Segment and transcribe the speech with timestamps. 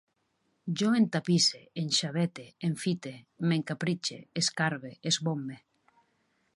[0.79, 3.13] Jo entapisse, enxavete, enfite,
[3.47, 5.61] m'encapritxe, escarbe, esbombe